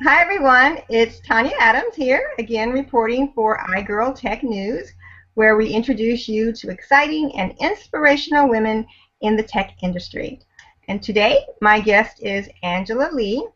Hi, 0.00 0.22
everyone. 0.22 0.78
It's 0.88 1.20
Tanya 1.20 1.52
Adams 1.60 1.94
here, 1.94 2.32
again 2.38 2.72
reporting 2.72 3.30
for 3.34 3.58
iGirl 3.76 4.18
Tech 4.18 4.42
News, 4.42 4.90
where 5.34 5.54
we 5.54 5.68
introduce 5.68 6.28
you 6.28 6.50
to 6.54 6.70
exciting 6.70 7.30
and 7.36 7.54
inspirational 7.60 8.48
women 8.48 8.86
in 9.20 9.36
the 9.36 9.42
tech 9.42 9.76
industry. 9.82 10.40
And 10.88 11.02
today, 11.02 11.44
my 11.60 11.78
guest 11.78 12.22
is 12.22 12.48
Angela 12.62 13.10
Li. 13.12 13.46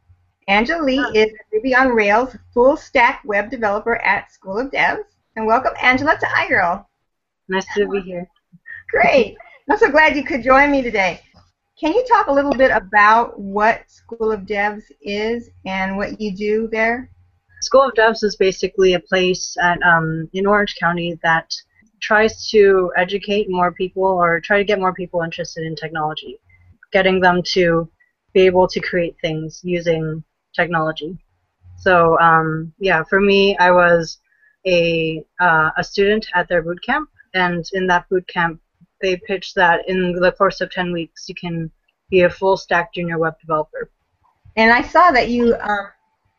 Angela 0.46 0.82
Li 0.82 0.98
is 1.14 1.32
a 1.32 1.56
Ruby 1.56 1.74
on 1.74 1.88
Rails 1.88 2.37
full 2.53 2.76
stack 2.76 3.22
web 3.24 3.50
developer 3.50 3.96
at 3.96 4.30
School 4.30 4.58
of 4.58 4.71
Devs. 4.71 5.04
And 5.37 5.46
welcome, 5.46 5.72
Angela, 5.82 6.18
to 6.18 6.26
iGirl. 6.26 6.84
Nice 7.48 7.66
to 7.74 7.88
be 7.88 8.03
here. 8.03 8.28
Great. 8.90 9.38
I'm 9.71 9.78
so 9.78 9.90
glad 9.90 10.14
you 10.14 10.22
could 10.22 10.44
join 10.44 10.71
me 10.71 10.82
today. 10.82 11.22
Can 11.79 11.93
you 11.93 12.06
talk 12.06 12.29
a 12.29 12.33
little 12.33 12.54
bit 12.54 12.71
about 12.71 13.38
what 13.38 13.90
School 13.90 14.33
of 14.33 14.40
Devs 14.43 14.85
is 15.03 15.51
and 15.67 15.99
what 15.99 16.19
you 16.19 16.34
do 16.34 16.69
there? 16.73 17.11
School 17.61 17.83
of 17.83 17.93
Devs 17.93 18.25
is 18.25 18.34
basically 18.37 18.95
a 18.95 19.01
place 19.01 19.55
at 19.62 19.83
um, 19.83 20.27
in 20.33 20.47
Orange 20.47 20.77
County 20.81 21.19
that 21.23 21.55
tries 22.01 22.48
to 22.48 22.91
educate 22.97 23.51
more 23.51 23.73
people 23.73 24.05
or 24.05 24.41
try 24.41 24.57
to 24.57 24.65
get 24.65 24.79
more 24.79 24.95
people 24.95 25.20
interested 25.20 25.67
in 25.67 25.77
technology, 25.77 26.39
getting 26.93 27.20
them 27.20 27.43
to 27.53 27.87
be 28.33 28.41
able 28.41 28.67
to 28.69 28.81
create 28.81 29.17
things 29.20 29.61
using 29.62 30.25
technology. 30.55 31.19
So 31.77 32.19
um, 32.20 32.73
yeah, 32.79 33.03
for 33.05 33.20
me, 33.20 33.55
I 33.59 33.70
was 33.70 34.19
a 34.67 35.23
uh, 35.41 35.70
a 35.77 35.84
student 35.84 36.27
at 36.34 36.48
their 36.48 36.62
boot 36.62 36.83
camp, 36.83 37.11
and 37.34 37.67
in 37.75 37.87
that 37.89 38.09
boot 38.09 38.27
camp, 38.29 38.62
they 39.00 39.16
pitched 39.16 39.55
that 39.56 39.88
in 39.88 40.12
the 40.12 40.32
course 40.32 40.60
of 40.60 40.70
10 40.70 40.92
weeks, 40.92 41.28
you 41.28 41.34
can 41.34 41.70
be 42.10 42.23
a 42.23 42.30
full 42.30 42.56
stack 42.56 42.95
junior 42.95 43.19
web 43.19 43.38
developer. 43.41 43.91
And 44.56 44.72
I 44.72 44.82
saw 44.82 45.10
that 45.10 45.28
you, 45.28 45.55
um, 45.56 45.88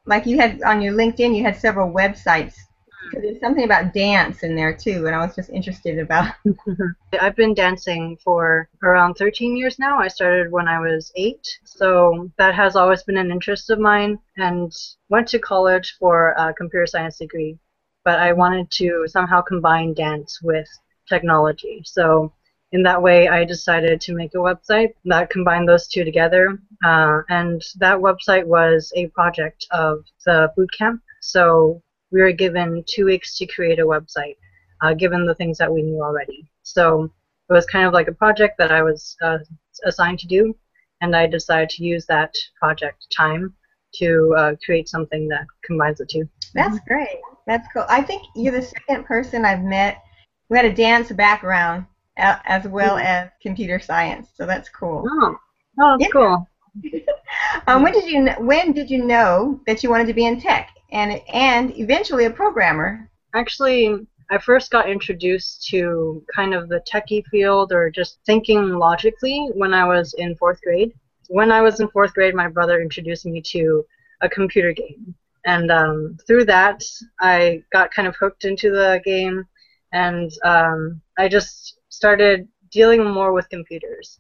like 0.06 0.26
you 0.26 0.38
had 0.40 0.62
on 0.64 0.82
your 0.82 0.94
LinkedIn, 0.94 1.36
you 1.36 1.44
had 1.44 1.56
several 1.56 1.92
websites. 1.92 2.56
Because 3.04 3.24
there's 3.24 3.40
something 3.40 3.64
about 3.64 3.94
dance 3.94 4.44
in 4.44 4.56
there 4.56 4.76
too, 4.76 5.06
and 5.06 5.16
I 5.16 5.26
was 5.26 5.36
just 5.36 5.52
interested 5.52 6.00
about. 6.00 6.34
I've 7.22 7.36
been 7.36 7.54
dancing 7.54 8.18
for 8.22 8.68
around 8.84 9.14
13 9.14 9.56
years 9.56 9.78
now. 9.80 10.00
I 10.00 10.08
started 10.08 10.52
when 10.52 10.68
I 10.68 10.80
was 10.80 11.12
eight, 11.16 11.48
so 11.64 12.30
that 12.38 12.56
has 12.56 12.76
always 12.76 13.04
been 13.04 13.18
an 13.18 13.32
interest 13.32 13.70
of 13.70 13.80
mine. 13.80 14.20
And 14.36 14.74
went 15.10 15.28
to 15.30 15.40
college 15.40 15.96
for 16.00 16.32
a 16.32 16.54
computer 16.54 16.88
science 16.88 17.20
degree, 17.20 17.58
but 18.04 18.20
I 18.20 18.34
wanted 18.34 18.72
to 18.72 19.06
somehow 19.08 19.42
combine 19.42 19.94
dance 19.94 20.42
with 20.42 20.68
technology. 21.08 21.84
So 21.86 22.34
in 22.72 22.84
that 22.84 23.02
way, 23.02 23.30
I 23.30 23.46
decided 23.46 24.02
to 24.02 24.14
make 24.14 24.34
a 24.34 24.40
website 24.40 24.94
that 25.06 25.30
combined 25.30 25.70
those 25.70 25.88
two 25.88 26.04
together. 26.04 26.60
Uh, 26.84 27.22
and 27.30 27.62
that 27.78 27.98
website 27.98 28.46
was 28.46 28.92
a 28.96 29.08
project 29.08 29.66
of 29.72 30.04
the 30.26 30.52
bootcamp. 30.58 31.00
So 31.22 31.82
we 32.12 32.22
were 32.22 32.34
given 32.34 32.84
two 32.88 33.06
weeks 33.06 33.38
to 33.38 33.46
create 33.46 33.80
a 33.80 33.86
website, 33.86 34.36
uh, 34.82 34.94
given 34.94 35.26
the 35.26 35.36
things 35.36 35.58
that 35.60 35.72
we 35.72 35.82
knew 35.82 36.02
already. 36.02 36.50
So 36.64 37.12
it 37.50 37.54
was 37.54 37.66
kind 37.66 37.88
of 37.88 37.94
like 37.94 38.10
a 38.10 38.14
project 38.14 38.58
that 38.58 38.72
I 38.72 38.84
was 38.84 39.16
uh, 39.22 39.38
assigned 39.86 40.20
to 40.20 40.28
do, 40.28 40.54
and 41.02 41.16
I 41.16 41.28
decided 41.28 41.70
to 41.70 41.86
use 41.86 42.06
that 42.08 42.34
project 42.60 43.08
time 43.16 43.54
to 43.96 44.36
uh, 44.38 44.56
create 44.64 44.90
something 44.90 45.30
that 45.30 45.46
combines 45.64 46.00
the 46.00 46.06
two. 46.06 46.28
That's 46.54 46.80
great. 46.86 47.20
That's 47.46 47.68
cool. 47.74 47.86
I 47.88 48.02
think 48.02 48.24
you're 48.36 48.52
the 48.52 48.62
second 48.62 49.06
person 49.06 49.46
I've 49.46 49.64
met 49.64 50.04
who 50.50 50.56
had 50.56 50.66
a 50.66 50.74
dance 50.74 51.12
background 51.14 51.86
as 52.18 52.68
well 52.68 52.98
as 52.98 53.30
computer 53.42 53.80
science. 53.80 54.30
So 54.36 54.46
that's 54.46 54.70
cool. 54.70 55.06
Oh, 55.08 55.36
oh 55.80 55.98
that's 55.98 56.04
yeah. 56.04 56.08
cool. 56.12 56.50
um, 57.68 57.84
when 57.84 57.94
did 57.94 58.06
you 58.06 58.28
when 58.46 58.72
did 58.72 58.90
you 58.90 59.04
know 59.04 59.60
that 59.66 59.84
you 59.84 59.90
wanted 59.90 60.08
to 60.08 60.14
be 60.14 60.26
in 60.26 60.40
tech 60.40 60.70
and 60.92 61.22
and 61.34 61.78
eventually 61.78 62.26
a 62.26 62.30
programmer? 62.30 63.10
Actually, 63.34 64.08
I 64.30 64.38
first 64.38 64.72
got 64.72 64.90
introduced 64.90 65.68
to 65.68 66.24
kind 66.34 66.54
of 66.54 66.70
the 66.70 66.82
techie 66.82 67.26
field 67.28 67.72
or 67.72 67.90
just 67.90 68.20
thinking 68.26 68.72
logically 68.74 69.50
when 69.54 69.74
I 69.74 69.86
was 69.86 70.14
in 70.18 70.36
fourth 70.36 70.62
grade. 70.62 70.94
When 71.30 71.52
I 71.52 71.62
was 71.62 71.80
in 71.80 71.90
fourth 71.90 72.14
grade, 72.14 72.36
my 72.36 72.48
brother 72.48 72.82
introduced 72.82 73.26
me 73.26 73.42
to 73.48 73.86
a 74.22 74.30
computer 74.30 74.72
game, 74.72 75.14
and 75.46 75.72
um, 75.72 76.18
through 76.26 76.46
that, 76.46 76.84
I 77.20 77.64
got 77.72 77.92
kind 77.92 78.08
of 78.08 78.16
hooked 78.16 78.46
into 78.46 78.72
the 78.72 79.02
game, 79.04 79.46
and 79.92 80.32
um, 80.44 81.02
I 81.18 81.28
just 81.28 81.77
started 81.98 82.48
dealing 82.72 83.04
more 83.04 83.32
with 83.34 83.50
computers. 83.50 84.20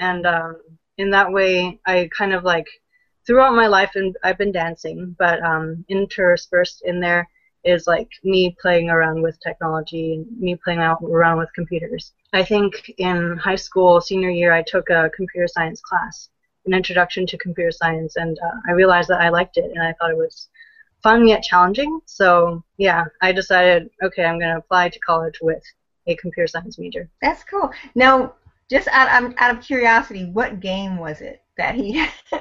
And 0.00 0.26
um, 0.26 0.56
in 0.96 1.10
that 1.10 1.30
way, 1.30 1.78
I 1.86 2.08
kind 2.16 2.32
of 2.32 2.42
like 2.42 2.68
throughout 3.26 3.54
my 3.62 3.66
life, 3.66 3.92
and 3.94 4.16
I've 4.24 4.38
been 4.38 4.52
dancing, 4.64 5.14
but 5.18 5.42
um, 5.42 5.84
interspersed 5.88 6.82
in 6.86 7.00
there 7.00 7.28
is 7.64 7.86
like 7.86 8.08
me 8.24 8.56
playing 8.62 8.88
around 8.88 9.20
with 9.20 9.38
technology 9.40 10.14
and 10.14 10.40
me 10.40 10.56
playing 10.64 10.80
around 10.80 11.38
with 11.38 11.52
computers. 11.54 12.12
I 12.32 12.42
think 12.42 12.70
in 12.96 13.36
high 13.36 13.62
school, 13.66 14.00
senior 14.00 14.30
year, 14.30 14.52
I 14.54 14.62
took 14.62 14.88
a 14.88 15.10
computer 15.14 15.48
science 15.48 15.80
class, 15.82 16.30
an 16.64 16.72
introduction 16.72 17.26
to 17.26 17.36
computer 17.36 17.72
science, 17.72 18.16
and 18.16 18.38
uh, 18.38 18.56
I 18.68 18.72
realized 18.72 19.08
that 19.10 19.20
I 19.20 19.28
liked 19.28 19.58
it 19.58 19.70
and 19.74 19.82
I 19.82 19.92
thought 19.94 20.14
it 20.16 20.24
was 20.26 20.48
fun 21.02 21.28
yet 21.28 21.42
challenging. 21.42 22.00
So 22.06 22.64
yeah, 22.78 23.04
I 23.20 23.32
decided, 23.32 23.90
okay, 24.02 24.24
I'm 24.24 24.38
going 24.38 24.54
to 24.54 24.62
apply 24.62 24.88
to 24.88 24.98
college 25.00 25.38
with 25.42 25.64
a 26.08 26.16
computer 26.16 26.46
science 26.46 26.78
major. 26.78 27.08
That's 27.22 27.44
cool. 27.44 27.70
Now, 27.94 28.34
just 28.68 28.88
out, 28.88 29.08
um, 29.10 29.34
out 29.38 29.56
of 29.56 29.62
curiosity, 29.62 30.26
what 30.32 30.60
game 30.60 30.96
was 30.96 31.20
it 31.20 31.42
that 31.56 31.74
he? 31.74 32.06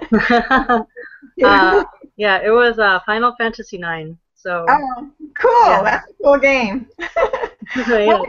uh, 1.44 1.84
yeah, 2.16 2.40
it 2.44 2.52
was 2.52 2.80
uh, 2.80 3.00
Final 3.06 3.34
Fantasy 3.38 3.78
IX. 3.78 4.12
So. 4.36 4.66
Oh, 4.68 5.12
cool! 5.38 5.68
Yeah. 5.68 5.84
That's 5.84 6.10
a 6.10 6.24
cool 6.24 6.38
game. 6.38 6.88
yeah. 7.88 8.22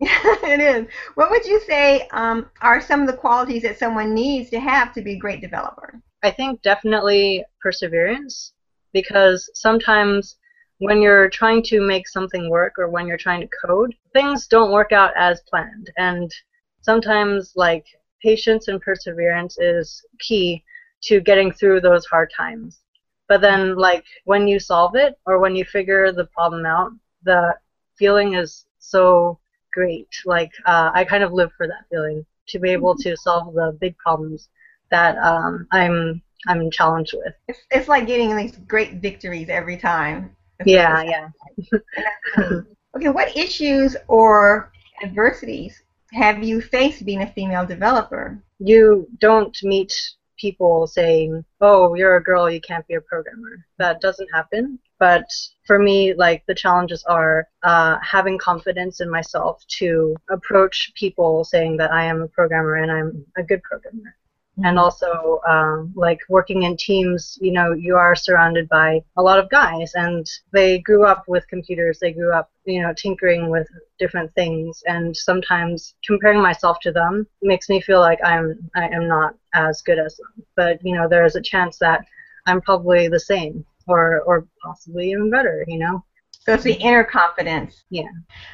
it 0.00 0.60
is. 0.60 0.86
What 1.14 1.30
would 1.30 1.44
you 1.44 1.60
say 1.60 2.08
um, 2.12 2.48
are 2.62 2.80
some 2.80 3.02
of 3.02 3.06
the 3.06 3.16
qualities 3.16 3.62
that 3.62 3.78
someone 3.78 4.14
needs 4.14 4.48
to 4.50 4.60
have 4.60 4.94
to 4.94 5.02
be 5.02 5.12
a 5.12 5.18
great 5.18 5.42
developer? 5.42 6.00
I 6.22 6.30
think 6.30 6.62
definitely 6.62 7.44
perseverance, 7.60 8.52
because 8.92 9.50
sometimes 9.54 10.36
when 10.80 11.02
you're 11.02 11.28
trying 11.28 11.62
to 11.62 11.80
make 11.80 12.08
something 12.08 12.48
work 12.48 12.74
or 12.78 12.88
when 12.88 13.06
you're 13.06 13.18
trying 13.18 13.42
to 13.42 13.48
code, 13.66 13.94
things 14.14 14.46
don't 14.46 14.72
work 14.72 14.92
out 14.92 15.12
as 15.14 15.42
planned. 15.42 15.90
And 15.98 16.30
sometimes, 16.80 17.52
like, 17.54 17.84
patience 18.22 18.68
and 18.68 18.80
perseverance 18.80 19.58
is 19.58 20.02
key 20.20 20.64
to 21.02 21.20
getting 21.20 21.52
through 21.52 21.82
those 21.82 22.06
hard 22.06 22.32
times. 22.34 22.80
But 23.28 23.42
then, 23.42 23.76
like, 23.76 24.04
when 24.24 24.48
you 24.48 24.58
solve 24.58 24.96
it 24.96 25.14
or 25.26 25.38
when 25.38 25.54
you 25.54 25.66
figure 25.66 26.12
the 26.12 26.24
problem 26.26 26.64
out, 26.64 26.92
the 27.24 27.54
feeling 27.96 28.34
is 28.34 28.64
so 28.78 29.38
great. 29.74 30.08
Like, 30.24 30.50
uh, 30.64 30.90
I 30.94 31.04
kind 31.04 31.22
of 31.22 31.32
live 31.32 31.52
for 31.58 31.66
that 31.66 31.84
feeling 31.90 32.24
to 32.48 32.58
be 32.58 32.70
able 32.70 32.94
to 32.96 33.16
solve 33.18 33.52
the 33.52 33.76
big 33.80 33.96
problems 33.98 34.48
that 34.90 35.18
um, 35.18 35.66
I'm 35.72 36.22
I'm 36.48 36.70
challenged 36.70 37.14
with. 37.14 37.34
It's, 37.48 37.58
it's 37.70 37.88
like 37.88 38.06
getting 38.06 38.34
these 38.34 38.56
great 38.66 38.94
victories 38.94 39.50
every 39.50 39.76
time. 39.76 40.34
Yeah, 40.64 41.02
yeah. 41.02 41.28
okay, 42.96 43.08
what 43.08 43.36
issues 43.36 43.96
or 44.08 44.72
adversities 45.02 45.82
have 46.12 46.42
you 46.42 46.60
faced 46.60 47.04
being 47.04 47.22
a 47.22 47.32
female 47.32 47.64
developer? 47.64 48.42
You 48.58 49.08
don't 49.18 49.56
meet 49.62 49.92
people 50.38 50.86
saying, 50.86 51.44
"Oh, 51.60 51.94
you're 51.94 52.16
a 52.16 52.22
girl, 52.22 52.50
you 52.50 52.60
can't 52.60 52.86
be 52.88 52.94
a 52.94 53.00
programmer." 53.00 53.64
That 53.78 54.00
doesn't 54.00 54.28
happen. 54.32 54.78
But 54.98 55.26
for 55.66 55.78
me, 55.78 56.14
like 56.14 56.44
the 56.46 56.54
challenges 56.54 57.02
are 57.04 57.48
uh, 57.62 57.98
having 58.02 58.36
confidence 58.38 59.00
in 59.00 59.10
myself 59.10 59.64
to 59.78 60.14
approach 60.28 60.92
people 60.94 61.44
saying 61.44 61.78
that 61.78 61.92
I 61.92 62.04
am 62.04 62.20
a 62.20 62.28
programmer 62.28 62.74
and 62.76 62.90
I'm 62.92 63.24
a 63.36 63.42
good 63.42 63.62
programmer 63.62 64.14
and 64.64 64.78
also 64.78 65.40
um, 65.48 65.92
like 65.96 66.20
working 66.28 66.62
in 66.62 66.76
teams 66.76 67.38
you 67.40 67.52
know 67.52 67.72
you 67.72 67.96
are 67.96 68.14
surrounded 68.14 68.68
by 68.68 69.00
a 69.16 69.22
lot 69.22 69.38
of 69.38 69.50
guys 69.50 69.92
and 69.94 70.26
they 70.52 70.78
grew 70.78 71.04
up 71.04 71.24
with 71.28 71.48
computers 71.48 71.98
they 71.98 72.12
grew 72.12 72.32
up 72.32 72.50
you 72.64 72.82
know 72.82 72.92
tinkering 72.94 73.50
with 73.50 73.68
different 73.98 74.32
things 74.34 74.82
and 74.86 75.16
sometimes 75.16 75.94
comparing 76.06 76.40
myself 76.40 76.78
to 76.80 76.92
them 76.92 77.26
makes 77.42 77.68
me 77.68 77.80
feel 77.80 78.00
like 78.00 78.18
i'm 78.24 78.58
i 78.76 78.88
am 78.88 79.08
not 79.08 79.34
as 79.54 79.82
good 79.82 79.98
as 79.98 80.16
them. 80.16 80.44
But 80.56 80.78
you 80.84 80.94
know 80.94 81.08
there 81.08 81.24
is 81.24 81.36
a 81.36 81.42
chance 81.42 81.78
that 81.78 82.04
i'm 82.46 82.60
probably 82.60 83.08
the 83.08 83.20
same 83.20 83.64
or 83.86 84.20
or 84.22 84.46
possibly 84.62 85.10
even 85.10 85.30
better 85.30 85.64
you 85.66 85.78
know? 85.78 86.04
So 86.42 86.54
it's 86.54 86.64
the 86.64 86.72
inner 86.72 87.04
confidence. 87.04 87.84
Yeah. 87.90 88.08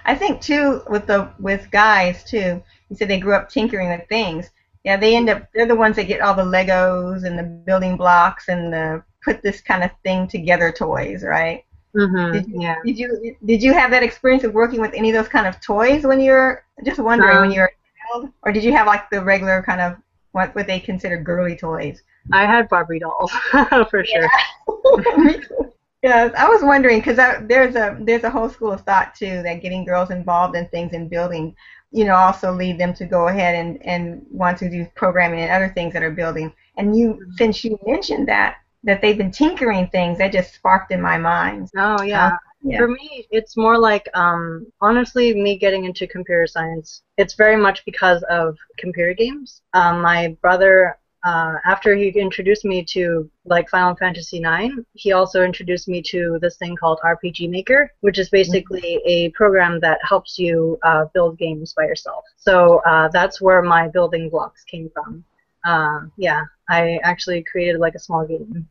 I 0.07 0.17
think 0.17 0.41
too 0.41 0.83
with 0.91 1.07
the 1.07 1.31
with 1.39 1.71
guys 1.71 2.25
too 2.25 2.63
you 2.89 2.97
said 2.97 3.09
they 3.09 3.21
grew 3.21 3.35
up 3.35 3.49
tinkering 3.49 3.89
with 3.91 4.09
things 4.09 4.51
yeah, 4.87 4.97
they 4.97 5.17
end 5.17 5.29
up 5.29 5.49
they're 5.53 5.67
the 5.67 5.75
ones 5.75 5.97
that 5.97 6.05
get 6.05 6.21
all 6.21 6.33
the 6.33 6.45
Legos 6.45 7.25
and 7.25 7.37
the 7.37 7.43
building 7.43 7.97
blocks 7.97 8.49
and 8.49 8.73
the 8.73 9.03
put 9.23 9.43
this 9.43 9.61
kind 9.61 9.83
of 9.83 9.91
thing 10.05 10.29
together 10.29 10.71
toys, 10.71 11.25
right? 11.25 11.65
Mm-hmm, 11.97 12.33
did 12.33 12.47
you, 12.47 12.61
yeah. 12.63 12.77
Did 12.85 12.99
you 12.99 13.37
did 13.45 13.63
you 13.65 13.73
have 13.73 13.91
that 13.91 14.05
experience 14.05 14.45
of 14.45 14.55
working 14.55 14.81
with 14.81 14.95
any 14.95 15.11
of 15.11 15.17
those 15.17 15.29
kind 15.29 15.47
of 15.47 15.61
toys 15.61 16.05
when 16.05 16.21
you're 16.21 16.65
just 16.85 17.01
wondering 17.01 17.37
um, 17.37 17.43
when 17.43 17.51
you're 17.51 17.67
a 17.67 18.13
child, 18.13 18.33
or 18.43 18.53
did 18.53 18.63
you 18.63 18.73
have 18.73 18.87
like 18.87 19.11
the 19.11 19.21
regular 19.21 19.61
kind 19.61 19.81
of 19.81 19.97
what 20.31 20.55
what 20.55 20.69
they 20.69 20.79
consider 20.79 21.17
girly 21.17 21.57
toys. 21.57 22.03
I 22.33 22.47
had 22.47 22.69
Barbie 22.69 23.01
dolls 23.01 23.33
for 23.91 24.05
sure. 24.05 24.31
Yes, 26.03 26.33
I 26.39 26.47
was 26.49 26.63
wondering 26.63 27.01
because 27.01 27.17
there's 27.49 27.75
a 27.75 27.97
there's 28.01 28.23
a 28.23 28.31
whole 28.31 28.49
school 28.49 28.71
of 28.71 28.83
thought 28.83 29.17
too 29.17 29.43
that 29.43 29.61
getting 29.61 29.85
girls 29.85 30.11
involved 30.11 30.55
in 30.55 30.69
things 30.69 30.93
in 30.93 31.09
building, 31.09 31.57
you 31.97 32.05
know, 32.05 32.15
also 32.15 32.53
lead 32.53 32.79
them 32.79 32.93
to 32.93 33.07
go 33.07 33.29
ahead 33.29 33.55
and 33.55 33.83
and 33.83 34.25
want 34.31 34.59
to 34.59 34.69
do 34.69 34.87
programming 34.95 35.41
and 35.41 35.51
other 35.51 35.73
things 35.73 35.95
that 35.95 36.03
are 36.03 36.11
building. 36.11 36.53
And 36.77 36.97
you, 36.97 37.15
mm-hmm. 37.15 37.33
since 37.37 37.65
you 37.65 37.79
mentioned 37.87 38.29
that 38.29 38.57
that 38.85 39.01
they've 39.01 39.17
been 39.17 39.31
tinkering 39.31 39.89
things, 39.89 40.19
that 40.19 40.31
just 40.31 40.55
sparked 40.55 40.93
in 40.93 41.01
my 41.01 41.17
mind. 41.17 41.71
Oh 41.75 42.03
yeah. 42.03 42.27
Uh, 42.27 42.37
yeah. 42.63 42.79
For 42.79 42.89
me, 42.89 43.27
it's 43.31 43.57
more 43.57 43.79
like 43.79 44.09
um, 44.13 44.67
honestly 44.83 45.35
me 45.35 45.57
getting 45.57 45.87
into 45.87 46.07
computer 46.07 46.47
science. 46.47 47.03
It's 47.17 47.35
very 47.35 47.57
much 47.57 47.83
because 47.87 48.23
of 48.25 48.59
computer 48.77 49.15
games. 49.15 49.63
Um, 49.73 50.03
my 50.03 50.37
brother 50.43 50.99
uh, 51.27 51.55
after 51.65 51.97
he 51.97 52.09
introduced 52.11 52.65
me 52.65 52.85
to 52.85 53.29
like 53.45 53.69
Final 53.69 53.97
Fantasy 53.97 54.39
IX, 54.39 54.77
he 54.93 55.11
also 55.11 55.43
introduced 55.43 55.89
me 55.89 56.01
to 56.03 56.39
this 56.41 56.57
thing 56.57 56.77
called 56.77 57.01
RPG 57.05 57.51
Maker, 57.51 57.93
which 58.01 58.17
is 58.21 58.31
basically 58.31 58.81
mm-hmm. 58.81 59.09
a 59.09 59.31
program 59.31 59.81
that 59.81 59.99
helps 60.03 60.39
you 60.39 60.79
uh, 60.85 61.07
build 61.15 61.37
games 61.37 61.75
by 61.77 61.83
yourself. 61.83 62.25
So 62.37 62.81
uh, 62.87 63.09
that's 63.09 63.41
where 63.41 63.61
my 63.61 63.89
building 63.89 64.31
blocks 64.31 64.63
came 64.65 64.89
from. 64.95 65.25
Uh, 65.65 66.03
yeah, 66.17 66.45
I 66.69 67.01
actually 67.03 67.43
created 67.43 67.81
like 67.81 67.97
a 67.97 67.99
small 67.99 68.25
game. 68.25 68.69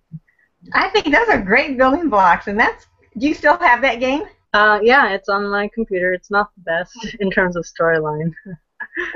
I 0.74 0.88
think 0.90 1.12
those 1.14 1.28
are 1.28 1.42
great 1.42 1.78
building 1.78 2.10
blocks, 2.10 2.48
and 2.48 2.58
that's. 2.58 2.88
Do 3.18 3.28
you 3.28 3.34
still 3.34 3.58
have 3.58 3.82
that 3.82 4.00
game? 4.00 4.24
Uh, 4.54 4.80
yeah, 4.82 5.10
it's 5.10 5.28
on 5.28 5.50
my 5.50 5.70
computer. 5.74 6.14
It's 6.14 6.32
not 6.32 6.52
the 6.56 6.62
best 6.62 7.16
in 7.20 7.30
terms 7.32 7.58
of 7.58 7.66
storyline. 7.66 8.32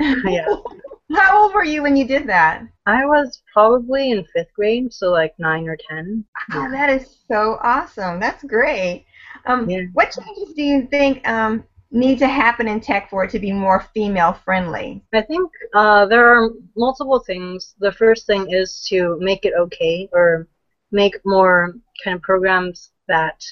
yeah. 0.26 0.46
How 1.12 1.42
old 1.42 1.54
were 1.54 1.64
you 1.64 1.82
when 1.82 1.96
you 1.96 2.06
did 2.06 2.26
that? 2.28 2.62
I 2.86 3.04
was 3.04 3.42
probably 3.52 4.12
in 4.12 4.24
fifth 4.32 4.52
grade, 4.54 4.92
so 4.92 5.10
like 5.10 5.34
nine 5.38 5.68
or 5.68 5.76
ten. 5.88 6.24
Oh, 6.52 6.70
that 6.70 6.88
is 6.88 7.18
so 7.26 7.58
awesome. 7.62 8.20
That's 8.20 8.44
great. 8.44 9.06
Um, 9.46 9.68
yeah. 9.68 9.82
What 9.92 10.12
changes 10.12 10.54
do 10.54 10.62
you 10.62 10.86
think 10.86 11.26
um, 11.28 11.64
need 11.90 12.18
to 12.20 12.28
happen 12.28 12.68
in 12.68 12.80
tech 12.80 13.10
for 13.10 13.24
it 13.24 13.30
to 13.30 13.38
be 13.38 13.52
more 13.52 13.86
female 13.92 14.34
friendly? 14.44 15.02
I 15.12 15.22
think 15.22 15.50
uh, 15.74 16.06
there 16.06 16.26
are 16.28 16.50
multiple 16.76 17.18
things. 17.20 17.74
The 17.80 17.92
first 17.92 18.26
thing 18.26 18.52
is 18.52 18.84
to 18.88 19.18
make 19.20 19.44
it 19.44 19.54
okay 19.58 20.08
or 20.12 20.46
make 20.92 21.20
more 21.24 21.74
kind 22.04 22.16
of 22.16 22.22
programs 22.22 22.90
that 23.08 23.42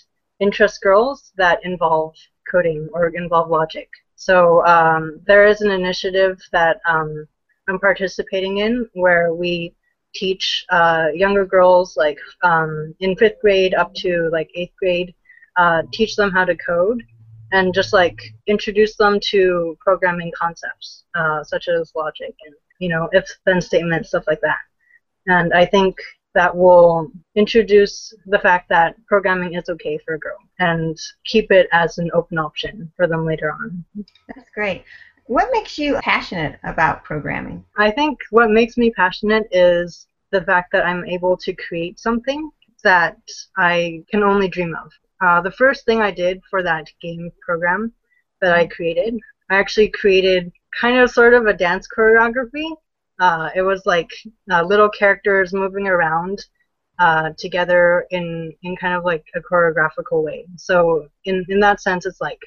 interest 0.40 0.80
girls 0.80 1.32
that 1.36 1.64
involve 1.64 2.14
coding 2.50 2.88
or 2.92 3.08
involve 3.08 3.50
logic. 3.50 3.88
So 4.14 4.64
um, 4.66 5.20
there 5.26 5.46
is 5.46 5.60
an 5.60 5.70
initiative 5.70 6.40
that 6.52 6.80
um, 6.88 7.26
I'm 7.68 7.78
participating 7.78 8.58
in 8.58 8.88
where 8.94 9.34
we 9.34 9.74
teach 10.14 10.64
uh, 10.70 11.08
younger 11.14 11.44
girls 11.44 11.96
like 11.96 12.18
um, 12.42 12.94
in 13.00 13.14
fifth 13.16 13.40
grade 13.40 13.74
up 13.74 13.94
to 13.94 14.28
like 14.32 14.50
eighth 14.54 14.74
grade, 14.78 15.14
uh, 15.56 15.82
teach 15.92 16.16
them 16.16 16.30
how 16.30 16.44
to 16.44 16.56
code 16.56 17.02
and 17.52 17.74
just 17.74 17.92
like 17.92 18.20
introduce 18.46 18.96
them 18.96 19.18
to 19.20 19.76
programming 19.80 20.32
concepts 20.38 21.04
uh, 21.14 21.42
such 21.42 21.68
as 21.68 21.92
logic 21.96 22.34
and 22.44 22.54
you 22.78 22.88
know 22.88 23.08
if 23.12 23.26
then 23.46 23.60
statements 23.60 24.10
stuff 24.10 24.24
like 24.26 24.40
that. 24.40 24.58
And 25.26 25.52
I 25.52 25.66
think 25.66 25.96
that 26.34 26.54
will 26.54 27.10
introduce 27.34 28.14
the 28.26 28.38
fact 28.38 28.68
that 28.68 28.94
programming 29.06 29.54
is 29.54 29.68
okay 29.68 29.98
for 30.04 30.14
a 30.14 30.18
girl 30.18 30.38
and 30.58 30.96
keep 31.24 31.50
it 31.50 31.68
as 31.72 31.98
an 31.98 32.10
open 32.14 32.38
option 32.38 32.92
for 32.96 33.06
them 33.06 33.26
later 33.26 33.50
on. 33.50 33.84
That's 34.34 34.50
great. 34.54 34.84
What 35.28 35.50
makes 35.52 35.78
you 35.78 35.98
passionate 36.00 36.58
about 36.64 37.04
programming? 37.04 37.62
I 37.76 37.90
think 37.90 38.18
what 38.30 38.50
makes 38.50 38.78
me 38.78 38.90
passionate 38.90 39.46
is 39.52 40.06
the 40.30 40.40
fact 40.40 40.72
that 40.72 40.86
I'm 40.86 41.04
able 41.04 41.36
to 41.36 41.52
create 41.52 42.00
something 42.00 42.50
that 42.82 43.18
I 43.58 44.04
can 44.10 44.22
only 44.22 44.48
dream 44.48 44.74
of. 44.74 44.90
Uh, 45.20 45.42
the 45.42 45.50
first 45.50 45.84
thing 45.84 46.00
I 46.00 46.12
did 46.12 46.40
for 46.48 46.62
that 46.62 46.86
game 47.02 47.30
program 47.42 47.92
that 48.40 48.54
I 48.54 48.68
created, 48.68 49.18
I 49.50 49.56
actually 49.56 49.90
created 49.90 50.50
kind 50.80 50.96
of 50.96 51.10
sort 51.10 51.34
of 51.34 51.44
a 51.44 51.52
dance 51.52 51.86
choreography. 51.94 52.74
Uh, 53.20 53.50
it 53.54 53.60
was 53.62 53.84
like 53.84 54.08
uh, 54.50 54.62
little 54.62 54.88
characters 54.88 55.52
moving 55.52 55.88
around 55.88 56.42
uh, 56.98 57.32
together 57.36 58.06
in 58.12 58.54
in 58.62 58.76
kind 58.76 58.94
of 58.94 59.04
like 59.04 59.26
a 59.34 59.40
choreographical 59.40 60.24
way. 60.24 60.46
So 60.56 61.06
in 61.26 61.44
in 61.50 61.60
that 61.60 61.82
sense, 61.82 62.06
it's 62.06 62.22
like 62.22 62.40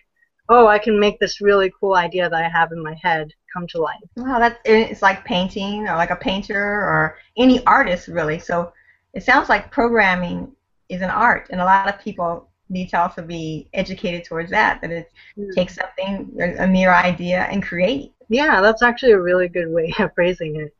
oh, 0.49 0.67
I 0.67 0.79
can 0.79 0.99
make 0.99 1.19
this 1.19 1.41
really 1.41 1.71
cool 1.79 1.95
idea 1.95 2.29
that 2.29 2.43
I 2.43 2.49
have 2.49 2.71
in 2.71 2.83
my 2.83 2.95
head 3.01 3.31
come 3.53 3.67
to 3.67 3.81
life. 3.81 3.99
Wow, 4.15 4.39
that's 4.39 4.59
it's 4.65 5.01
like 5.01 5.25
painting 5.25 5.87
or 5.87 5.95
like 5.95 6.11
a 6.11 6.15
painter 6.15 6.63
or 6.63 7.17
any 7.37 7.65
artist 7.65 8.07
really. 8.07 8.39
So 8.39 8.73
it 9.13 9.23
sounds 9.23 9.49
like 9.49 9.71
programming 9.71 10.51
is 10.89 11.01
an 11.01 11.09
art, 11.09 11.47
and 11.51 11.61
a 11.61 11.65
lot 11.65 11.87
of 11.87 12.01
people 12.01 12.49
need 12.69 12.89
to 12.89 12.99
also 12.99 13.21
be 13.21 13.67
educated 13.73 14.23
towards 14.23 14.51
that. 14.51 14.81
That 14.81 14.91
it 14.91 15.11
mm. 15.37 15.53
takes 15.53 15.75
something, 15.75 16.37
a 16.59 16.67
mere 16.67 16.93
idea, 16.93 17.43
and 17.51 17.63
create. 17.63 18.13
Yeah, 18.29 18.61
that's 18.61 18.81
actually 18.81 19.11
a 19.11 19.21
really 19.21 19.47
good 19.47 19.69
way 19.69 19.93
of 19.99 20.13
phrasing 20.15 20.55
it. 20.55 20.73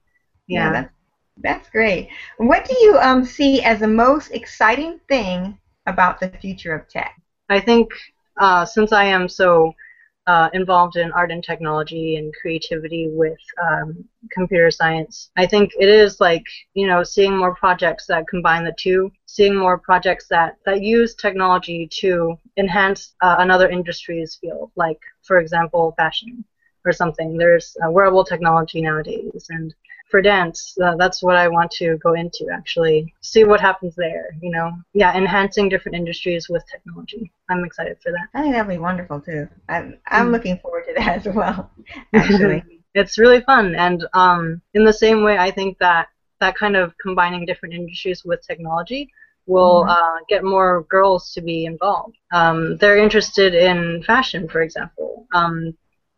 Yeah, 0.48 0.66
yeah 0.66 0.72
that's, 0.72 0.94
that's 1.38 1.70
great. 1.70 2.10
What 2.38 2.66
do 2.66 2.76
you 2.80 2.98
um, 3.00 3.26
see 3.26 3.62
as 3.62 3.80
the 3.80 3.88
most 3.88 4.32
exciting 4.32 5.00
thing 5.08 5.58
about 5.86 6.20
the 6.20 6.30
future 6.30 6.74
of 6.74 6.88
tech? 6.88 7.22
I 7.50 7.60
think 7.60 7.90
uh, 8.40 8.66
since 8.66 8.92
I 8.92 9.06
am 9.06 9.28
so 9.28 9.74
uh, 10.28 10.50
involved 10.54 10.96
in 10.98 11.12
art 11.14 11.32
and 11.32 11.44
technology 11.44 12.16
and 12.16 12.34
creativity 12.40 13.10
with 13.12 13.40
um, 13.62 14.06
computer 14.32 14.70
science, 14.70 15.32
I 15.36 15.48
think 15.48 15.72
it 15.80 15.90
is 15.90 16.20
like 16.22 16.46
you 16.74 16.88
know 16.88 17.04
seeing 17.04 17.38
more 17.38 17.56
projects 17.56 18.06
that 18.08 18.28
combine 18.28 18.64
the 18.64 18.76
two, 18.78 19.12
seeing 19.26 19.56
more 19.56 19.80
projects 19.80 20.28
that 20.30 20.58
that 20.66 20.84
use 20.84 21.16
technology 21.16 21.90
to 22.00 22.38
enhance 22.58 23.16
uh, 23.22 23.38
another 23.40 23.70
industry's 23.70 24.38
field, 24.40 24.72
like 24.76 25.00
for 25.24 25.40
example 25.40 25.94
fashion 25.98 26.46
or 26.86 26.92
something. 26.92 27.38
There's 27.38 27.76
uh, 27.84 27.92
wearable 27.92 28.24
technology 28.24 28.82
nowadays, 28.82 29.48
and 29.50 29.74
for 30.12 30.22
dance, 30.22 30.78
uh, 30.84 30.96
that's 30.98 31.24
what 31.24 31.38
I 31.38 31.48
want 31.48 31.72
to 31.72 31.98
go 32.04 32.14
into 32.14 32.50
actually. 32.54 33.14
See 33.22 33.46
what 33.46 33.62
happens 33.62 33.96
there, 33.96 34.36
you 34.42 34.52
know. 34.52 34.74
Yeah, 34.94 35.16
enhancing 35.16 35.70
different 35.70 35.96
industries 35.96 36.50
with 36.50 36.64
technology. 36.70 37.32
I'm 37.50 37.64
excited 37.64 37.98
for 38.04 38.12
that. 38.12 38.28
I 38.34 38.42
think 38.42 38.54
that'll 38.54 38.70
be 38.70 38.78
wonderful 38.78 39.22
too. 39.22 39.48
I'm 39.70 39.98
I'm 40.08 40.28
mm. 40.28 40.32
looking 40.34 40.60
forward 40.60 40.84
to 40.88 40.94
that 40.96 41.26
as 41.26 41.34
well. 41.34 41.72
Actually, 42.14 42.64
it's 42.94 43.18
really 43.18 43.42
fun, 43.42 43.74
and 43.76 44.06
um, 44.14 44.62
in 44.74 44.84
the 44.84 44.94
same 44.94 45.24
way, 45.24 45.38
I 45.38 45.50
think 45.50 45.78
that 45.80 46.10
that 46.42 46.56
kind 46.56 46.76
of 46.76 46.94
combining 46.98 47.46
different 47.46 47.74
industries 47.74 48.24
with 48.26 48.46
technology 48.46 49.10
will 49.48 49.84
mm-hmm. 49.84 49.92
uh, 49.92 50.20
get 50.28 50.44
more 50.44 50.84
girls 50.90 51.32
to 51.34 51.42
be 51.42 51.66
involved. 51.66 52.18
Um, 52.32 52.78
they're 52.78 52.98
interested 52.98 53.54
in 53.56 54.04
fashion, 54.04 54.50
for 54.50 54.62
example. 54.62 55.28
Um, 55.34 55.76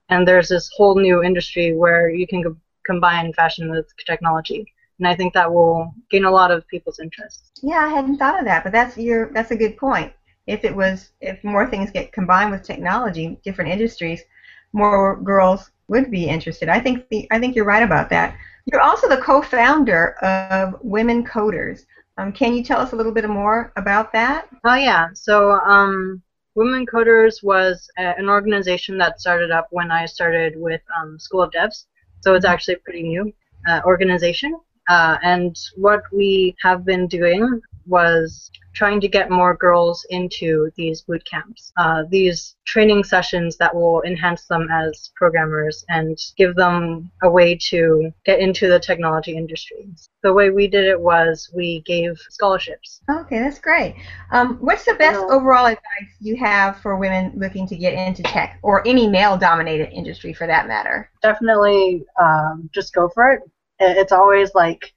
and 0.09 0.27
there's 0.27 0.49
this 0.49 0.69
whole 0.75 0.95
new 0.95 1.23
industry 1.23 1.75
where 1.75 2.09
you 2.09 2.27
can 2.27 2.41
combine 2.85 3.33
fashion 3.33 3.69
with 3.69 3.91
technology 4.05 4.65
and 4.99 5.07
I 5.07 5.15
think 5.15 5.33
that 5.33 5.51
will 5.51 5.93
gain 6.09 6.25
a 6.25 6.31
lot 6.31 6.51
of 6.51 6.67
people's 6.67 6.99
interest. 6.99 7.59
Yeah, 7.61 7.79
I 7.79 7.89
hadn't 7.89 8.17
thought 8.17 8.39
of 8.39 8.45
that, 8.45 8.63
but 8.63 8.71
that's 8.71 8.97
your 8.97 9.31
that's 9.33 9.51
a 9.51 9.55
good 9.55 9.77
point. 9.77 10.13
If 10.47 10.63
it 10.63 10.75
was 10.75 11.11
if 11.21 11.43
more 11.43 11.69
things 11.69 11.91
get 11.91 12.11
combined 12.11 12.51
with 12.51 12.63
technology, 12.63 13.39
different 13.43 13.71
industries, 13.71 14.21
more 14.71 15.19
girls 15.21 15.71
would 15.87 16.11
be 16.11 16.27
interested. 16.27 16.69
I 16.69 16.79
think 16.79 17.07
the 17.09 17.27
I 17.31 17.39
think 17.39 17.55
you're 17.55 17.65
right 17.65 17.83
about 17.83 18.09
that. 18.09 18.37
You're 18.65 18.81
also 18.81 19.09
the 19.09 19.17
co-founder 19.17 20.13
of 20.23 20.75
Women 20.81 21.25
Coders. 21.25 21.85
Um, 22.17 22.31
can 22.31 22.53
you 22.53 22.63
tell 22.63 22.79
us 22.79 22.93
a 22.93 22.95
little 22.95 23.11
bit 23.11 23.27
more 23.27 23.73
about 23.75 24.13
that? 24.13 24.47
Oh 24.63 24.75
yeah. 24.75 25.09
So 25.13 25.51
um, 25.51 26.21
Women 26.55 26.85
Coders 26.85 27.43
was 27.43 27.89
a, 27.97 28.17
an 28.17 28.29
organization 28.29 28.97
that 28.99 29.19
started 29.19 29.51
up 29.51 29.67
when 29.71 29.91
I 29.91 30.05
started 30.05 30.53
with 30.55 30.81
um, 31.01 31.19
School 31.19 31.41
of 31.41 31.51
Devs. 31.51 31.87
So 32.23 32.35
it's 32.35 32.45
actually 32.45 32.75
a 32.75 32.83
pretty 32.85 33.03
new 33.03 33.33
uh, 33.67 33.81
organization. 33.85 34.57
Uh, 34.87 35.17
and 35.23 35.53
what 35.75 36.03
we 36.13 36.55
have 36.61 36.85
been 36.85 37.05
doing 37.07 37.61
was 37.85 38.51
trying 38.73 38.99
to 38.99 39.07
get 39.07 39.29
more 39.29 39.55
girls 39.55 40.05
into 40.09 40.71
these 40.75 41.01
boot 41.01 41.23
camps, 41.29 41.71
uh, 41.77 42.03
these 42.09 42.55
training 42.65 43.03
sessions 43.03 43.55
that 43.57 43.73
will 43.73 44.01
enhance 44.01 44.45
them 44.47 44.67
as 44.71 45.11
programmers 45.15 45.85
and 45.89 46.17
give 46.37 46.55
them 46.55 47.11
a 47.21 47.29
way 47.29 47.55
to 47.55 48.11
get 48.25 48.39
into 48.39 48.67
the 48.67 48.79
technology 48.79 49.37
industry. 49.37 49.87
The 50.23 50.33
way 50.33 50.49
we 50.49 50.67
did 50.67 50.85
it 50.85 50.99
was 50.99 51.49
we 51.53 51.81
gave 51.85 52.17
scholarships. 52.29 53.01
Okay, 53.09 53.39
that's 53.39 53.59
great. 53.59 53.95
Um, 54.31 54.57
what's 54.59 54.85
the 54.85 54.95
best 54.95 55.19
overall 55.19 55.67
advice 55.67 56.15
you 56.19 56.35
have 56.37 56.79
for 56.79 56.97
women 56.97 57.33
looking 57.35 57.67
to 57.67 57.75
get 57.75 57.93
into 57.93 58.23
tech 58.23 58.59
or 58.63 58.85
any 58.87 59.07
male-dominated 59.07 59.91
industry 59.91 60.33
for 60.33 60.47
that 60.47 60.67
matter? 60.67 61.11
Definitely 61.21 62.05
um, 62.19 62.69
just 62.73 62.93
go 62.93 63.09
for 63.09 63.33
it. 63.33 63.41
It's 63.79 64.11
always 64.11 64.55
like 64.55 64.93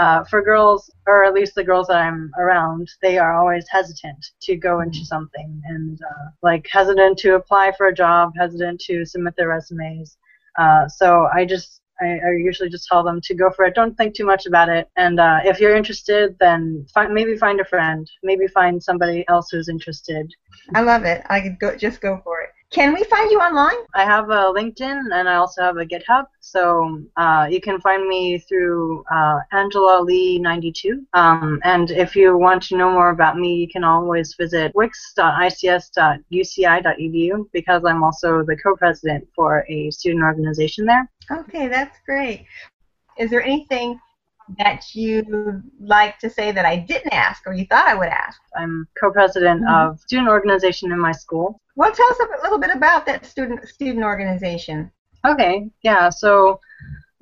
uh, 0.00 0.24
for 0.24 0.40
girls, 0.40 0.90
or 1.06 1.24
at 1.24 1.34
least 1.34 1.54
the 1.54 1.62
girls 1.62 1.88
that 1.88 1.98
I'm 1.98 2.32
around, 2.38 2.88
they 3.02 3.18
are 3.18 3.36
always 3.38 3.66
hesitant 3.68 4.24
to 4.42 4.56
go 4.56 4.80
into 4.80 5.00
mm-hmm. 5.00 5.04
something 5.04 5.60
and 5.66 6.00
uh, 6.02 6.30
like 6.42 6.66
hesitant 6.72 7.18
to 7.18 7.34
apply 7.34 7.72
for 7.76 7.88
a 7.88 7.94
job, 7.94 8.32
hesitant 8.34 8.80
to 8.86 9.04
submit 9.04 9.34
their 9.36 9.48
resumes. 9.48 10.16
Uh, 10.58 10.88
so 10.88 11.28
I 11.34 11.44
just 11.44 11.82
I, 12.00 12.06
I, 12.06 12.30
usually 12.38 12.70
just 12.70 12.88
tell 12.88 13.04
them 13.04 13.20
to 13.24 13.34
go 13.34 13.50
for 13.50 13.66
it. 13.66 13.74
Don't 13.74 13.94
think 13.94 14.14
too 14.14 14.24
much 14.24 14.46
about 14.46 14.70
it. 14.70 14.88
And 14.96 15.20
uh, 15.20 15.40
if 15.44 15.60
you're 15.60 15.76
interested, 15.76 16.34
then 16.40 16.86
find, 16.94 17.12
maybe 17.12 17.36
find 17.36 17.60
a 17.60 17.64
friend. 17.66 18.10
Maybe 18.22 18.46
find 18.46 18.82
somebody 18.82 19.26
else 19.28 19.50
who's 19.50 19.68
interested. 19.68 20.32
I 20.74 20.80
love 20.80 21.04
it. 21.04 21.22
I 21.28 21.42
could 21.42 21.58
go 21.58 21.76
just 21.76 22.00
go 22.00 22.22
for 22.24 22.40
it. 22.40 22.49
Can 22.70 22.94
we 22.94 23.04
find 23.04 23.30
you 23.32 23.40
online? 23.40 23.76
I 23.94 24.04
have 24.04 24.30
a 24.30 24.52
LinkedIn 24.54 25.12
and 25.12 25.28
I 25.28 25.34
also 25.34 25.60
have 25.60 25.76
a 25.78 25.84
GitHub. 25.84 26.26
So 26.38 27.02
uh, 27.16 27.48
you 27.50 27.60
can 27.60 27.80
find 27.80 28.06
me 28.06 28.38
through 28.38 29.02
uh, 29.12 29.40
Angela 29.50 30.00
Li 30.02 30.38
92. 30.38 31.04
Um, 31.12 31.58
and 31.64 31.90
if 31.90 32.14
you 32.14 32.38
want 32.38 32.62
to 32.64 32.76
know 32.76 32.92
more 32.92 33.10
about 33.10 33.36
me, 33.36 33.56
you 33.56 33.66
can 33.66 33.82
always 33.82 34.36
visit 34.38 34.72
wics.ics.uci.edu 34.76 37.46
because 37.52 37.82
I'm 37.84 38.04
also 38.04 38.44
the 38.44 38.56
co-president 38.56 39.26
for 39.34 39.66
a 39.68 39.90
student 39.90 40.22
organization 40.22 40.86
there. 40.86 41.10
Okay, 41.32 41.66
that's 41.66 41.98
great. 42.06 42.46
Is 43.18 43.30
there 43.30 43.42
anything 43.42 43.98
that 44.58 44.94
you 44.94 45.62
like 45.80 46.18
to 46.18 46.30
say 46.30 46.52
that 46.52 46.64
I 46.64 46.76
didn't 46.76 47.12
ask 47.12 47.46
or 47.46 47.52
you 47.52 47.66
thought 47.66 47.86
I 47.86 47.94
would 47.94 48.08
ask? 48.08 48.40
I'm 48.56 48.86
co-president 48.98 49.62
mm-hmm. 49.62 49.90
of 49.90 50.00
student 50.00 50.28
organization 50.28 50.92
in 50.92 50.98
my 50.98 51.12
school. 51.12 51.60
Well, 51.76 51.92
tell 51.92 52.08
us 52.10 52.18
a 52.20 52.42
little 52.42 52.58
bit 52.58 52.70
about 52.74 53.06
that 53.06 53.24
student 53.24 53.66
student 53.68 54.04
organization. 54.04 54.90
Okay, 55.26 55.68
yeah. 55.82 56.10
So 56.10 56.60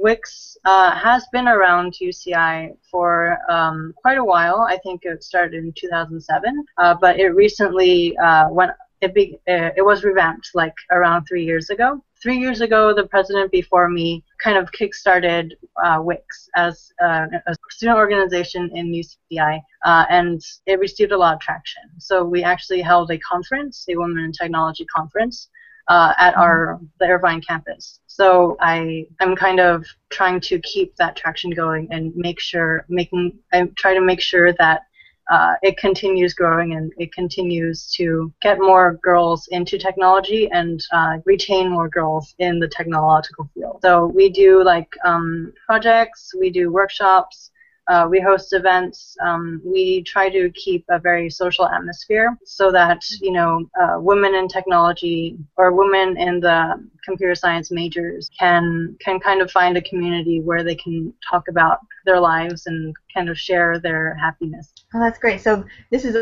WICS 0.01 0.57
uh, 0.65 0.93
has 0.93 1.27
been 1.33 1.49
around 1.49 1.95
UCI 2.01 2.77
for 2.91 3.39
um, 3.51 3.93
quite 3.97 4.19
a 4.19 4.25
while. 4.25 4.67
I 4.69 4.79
think 4.79 5.05
it 5.05 5.25
started 5.25 5.55
in 5.65 5.73
2007, 5.77 6.65
uh, 6.77 6.95
but 7.01 7.19
it 7.19 7.31
recently 7.31 8.17
uh, 8.19 8.49
went. 8.51 8.73
It, 9.01 9.15
be, 9.15 9.39
uh, 9.49 9.71
it 9.77 9.85
was 9.85 10.03
revamped 10.03 10.51
like 10.55 10.75
around 10.91 11.25
three 11.25 11.45
years 11.45 11.71
ago 11.71 12.03
three 12.23 12.39
years 12.39 12.61
ago, 12.61 12.95
the 12.95 13.07
president 13.07 13.51
before 13.53 13.89
me 13.89 14.25
kind 14.43 14.57
of 14.57 14.71
kickstarted 14.73 15.53
uh, 15.85 15.99
WICS 15.99 16.49
as 16.57 16.93
uh, 17.03 17.27
a 17.47 17.55
student 17.71 17.99
organization 17.99 18.71
in 18.75 18.93
UCI, 18.93 19.61
uh, 19.85 20.05
and 20.11 20.43
it 20.67 20.79
received 20.79 21.13
a 21.13 21.17
lot 21.17 21.35
of 21.35 21.41
traction. 21.41 21.83
So 21.99 22.25
we 22.25 22.43
actually 22.43 22.81
held 22.81 23.11
a 23.11 23.19
conference, 23.19 23.85
a 23.89 23.97
Women 23.97 24.25
in 24.25 24.33
Technology 24.33 24.85
conference, 24.85 25.49
uh, 25.89 26.13
at 26.19 26.37
our 26.37 26.81
the 27.01 27.07
Irvine 27.07 27.41
campus. 27.41 28.01
So 28.07 28.57
I 28.61 29.07
am 29.21 29.35
kind 29.35 29.59
of 29.59 29.87
trying 30.11 30.41
to 30.41 30.61
keep 30.61 30.95
that 30.97 31.17
traction 31.17 31.51
going 31.51 31.89
and 31.91 32.15
make 32.15 32.41
sure 32.41 32.85
making 32.89 33.39
I 33.53 33.65
try 33.77 33.95
to 33.95 34.01
make 34.01 34.21
sure 34.21 34.53
that 34.55 34.83
uh, 35.29 35.55
it 35.63 35.77
continues 35.77 36.33
growing 36.35 36.73
and 36.75 36.93
it 36.97 37.13
continues 37.13 37.91
to 37.93 38.33
get 38.41 38.59
more 38.59 38.99
girls 39.03 39.47
into 39.51 39.79
technology 39.79 40.49
and 40.51 40.83
uh, 40.93 41.19
retain 41.25 41.71
more 41.71 41.89
girls 41.89 42.35
in 42.39 42.59
the 42.59 42.69
technological 42.69 43.49
field. 43.55 43.79
So 43.83 44.07
we 44.07 44.31
do 44.31 44.65
like 44.65 44.89
um, 45.05 45.53
projects, 45.67 46.33
we 46.39 46.51
do 46.51 46.73
workshops, 46.73 47.51
uh, 47.89 48.07
we 48.09 48.21
host 48.21 48.53
events. 48.53 49.17
Um, 49.23 49.63
we 49.65 50.03
try 50.03 50.29
to 50.29 50.51
keep 50.51 50.85
a 50.91 50.99
very 50.99 51.31
social 51.31 51.67
atmosphere 51.67 52.37
so 52.45 52.71
that 52.71 53.03
you 53.21 53.33
know 53.33 53.69
uh, 53.81 53.97
women 53.99 54.35
in 54.35 54.47
technology 54.47 55.39
or 55.57 55.73
women 55.73 56.19
in 56.19 56.39
the 56.39 56.87
computer 57.03 57.35
science 57.35 57.71
majors 57.71 58.31
can 58.39 58.97
can 59.01 59.19
kind 59.19 59.41
of 59.41 59.51
find 59.51 59.77
a 59.79 59.83
community 59.83 60.41
where 60.41 60.63
they 60.63 60.75
can 60.75 61.13
talk 61.31 61.49
about 61.49 61.79
their 62.09 62.21
lives 62.21 62.67
and 62.67 62.95
kind 63.15 63.29
of 63.29 63.39
share 63.39 63.79
their 63.79 64.15
happiness. 64.15 64.73
Oh, 64.95 65.01
that's 65.01 65.19
great. 65.19 65.41
So 65.41 65.65
this 65.91 66.05
is 66.05 66.17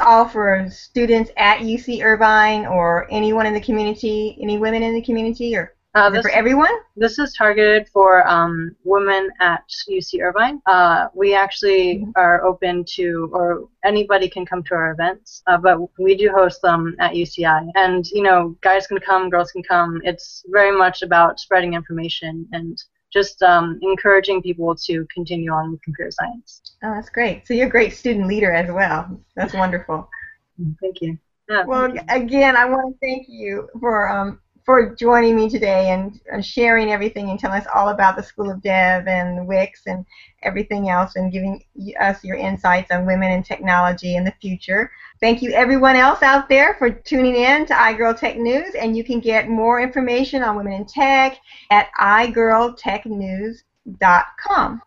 all 0.00 0.26
for 0.26 0.66
students 0.70 1.30
at 1.36 1.58
UC 1.60 2.02
Irvine 2.02 2.66
or 2.66 3.06
anyone 3.10 3.46
in 3.46 3.54
the 3.54 3.60
community, 3.60 4.38
any 4.40 4.58
women 4.58 4.82
in 4.82 4.94
the 4.94 5.02
community, 5.02 5.56
or 5.56 5.74
uh, 5.96 6.10
this, 6.10 6.22
for 6.22 6.30
everyone? 6.30 6.74
This 6.94 7.18
is 7.18 7.32
targeted 7.32 7.88
for 7.88 8.28
um, 8.28 8.76
women 8.84 9.30
at 9.40 9.62
UC 9.90 10.20
Irvine. 10.20 10.60
Uh, 10.66 11.08
we 11.14 11.34
actually 11.34 12.00
mm-hmm. 12.00 12.10
are 12.16 12.44
open 12.44 12.84
to, 12.96 13.30
or 13.32 13.68
anybody 13.82 14.28
can 14.28 14.44
come 14.44 14.62
to 14.64 14.74
our 14.74 14.90
events, 14.90 15.42
uh, 15.46 15.56
but 15.56 15.78
we 15.98 16.14
do 16.14 16.30
host 16.30 16.60
them 16.60 16.94
at 16.98 17.12
UCI. 17.12 17.70
And, 17.76 18.04
you 18.08 18.22
know, 18.22 18.56
guys 18.60 18.86
can 18.86 18.98
come, 18.98 19.30
girls 19.30 19.52
can 19.52 19.62
come. 19.62 20.02
It's 20.04 20.44
very 20.48 20.76
much 20.76 21.00
about 21.00 21.40
spreading 21.40 21.72
information 21.72 22.46
and 22.52 22.76
just 23.16 23.42
um, 23.42 23.78
encouraging 23.80 24.42
people 24.42 24.74
to 24.74 25.06
continue 25.12 25.50
on 25.50 25.72
with 25.72 25.80
computer 25.80 26.10
science. 26.10 26.60
Oh, 26.84 26.92
that's 26.94 27.08
great. 27.08 27.46
So 27.46 27.54
you're 27.54 27.66
a 27.66 27.70
great 27.70 27.94
student 27.94 28.26
leader 28.26 28.52
as 28.52 28.70
well. 28.70 29.18
That's 29.34 29.54
wonderful. 29.54 30.06
Thank 30.82 31.00
you. 31.00 31.18
Yeah, 31.48 31.64
well, 31.64 31.88
thank 31.88 32.10
you. 32.10 32.16
again, 32.16 32.56
I 32.56 32.66
want 32.66 32.94
to 32.94 32.98
thank 33.06 33.26
you 33.26 33.70
for 33.80 34.10
um, 34.10 34.40
for 34.66 34.96
joining 34.96 35.36
me 35.36 35.48
today 35.48 35.90
and, 35.90 36.20
sharing 36.44 36.90
everything 36.90 37.30
and 37.30 37.38
telling 37.38 37.60
us 37.60 37.68
all 37.72 37.90
about 37.90 38.16
the 38.16 38.22
School 38.22 38.50
of 38.50 38.60
Dev 38.60 39.06
and 39.06 39.48
WICS 39.48 39.82
and 39.86 40.04
everything 40.42 40.90
else 40.90 41.14
and 41.14 41.32
giving 41.32 41.62
us 42.00 42.24
your 42.24 42.36
insights 42.36 42.90
on 42.90 43.06
women 43.06 43.30
and 43.30 43.44
technology 43.44 44.16
in 44.16 44.24
the 44.24 44.34
future. 44.42 44.90
Thank 45.20 45.40
you 45.40 45.52
everyone 45.52 45.94
else 45.96 46.22
out 46.22 46.48
there 46.48 46.74
for 46.74 46.90
tuning 46.90 47.36
in 47.36 47.64
to 47.66 47.74
iGirl 47.74 48.18
Tech 48.18 48.36
News 48.36 48.74
and 48.74 48.96
you 48.96 49.04
can 49.04 49.20
get 49.20 49.48
more 49.48 49.80
information 49.80 50.42
on 50.42 50.56
women 50.56 50.72
in 50.72 50.84
tech 50.84 51.38
at 51.70 51.86
igirltechnews.com. 51.98 54.82